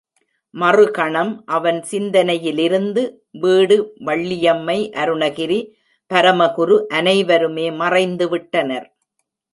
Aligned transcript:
மறு 0.53 0.91
கணம் 0.91 1.43
அவன் 1.45 1.77
சிந்தனையிலிருந்து 1.91 3.01
வீடு, 3.31 3.77
வள்ளியம்மை, 4.05 4.77
அருணகிரி, 4.95 5.59
பரமகுரு 6.11 6.77
அனைவருமே 6.87 7.71
மறைந்து 7.71 8.29
விட்டனர். 8.29 8.87